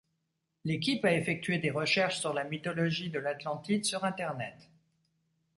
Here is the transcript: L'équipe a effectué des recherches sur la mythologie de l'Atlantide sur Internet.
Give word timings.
L'équipe 0.65 1.05
a 1.05 1.13
effectué 1.13 1.59
des 1.59 1.69
recherches 1.69 2.19
sur 2.21 2.33
la 2.33 2.43
mythologie 2.43 3.11
de 3.11 3.19
l'Atlantide 3.19 3.85
sur 3.85 4.03
Internet. 4.03 4.67